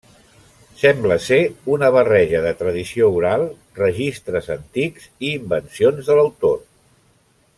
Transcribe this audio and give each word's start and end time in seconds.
Sembla 0.83 1.17
ser 1.25 1.37
una 1.73 1.89
barreja 1.95 2.41
de 2.45 2.53
tradició 2.61 3.11
oral, 3.19 3.45
registres 3.81 4.51
antics 4.57 5.07
i 5.29 5.33
invencions 5.37 6.11
de 6.11 6.21
l'autor. 6.21 6.61